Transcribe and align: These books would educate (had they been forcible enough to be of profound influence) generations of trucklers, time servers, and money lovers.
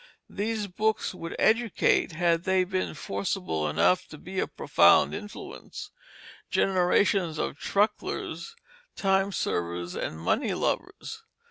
These 0.31 0.65
books 0.65 1.13
would 1.13 1.35
educate 1.37 2.13
(had 2.13 2.43
they 2.43 2.63
been 2.63 2.95
forcible 2.95 3.69
enough 3.69 4.07
to 4.07 4.17
be 4.17 4.39
of 4.39 4.57
profound 4.57 5.13
influence) 5.13 5.91
generations 6.49 7.37
of 7.37 7.59
trucklers, 7.59 8.55
time 8.95 9.31
servers, 9.31 9.93
and 9.93 10.17
money 10.19 10.55
lovers. 10.55 11.21